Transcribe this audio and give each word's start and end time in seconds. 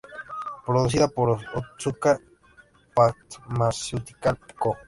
Producido 0.65 1.11
por 1.11 1.37
Otsuka 1.53 2.19
Pharmaceutical 2.95 4.39
Co. 4.57 4.75